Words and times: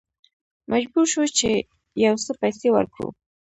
مجبور 0.71 1.05
شوو 1.11 1.25
چې 1.37 1.49
یو 2.05 2.15
څه 2.25 2.31
پیسې 2.41 2.67
ورکړو. 2.71 3.07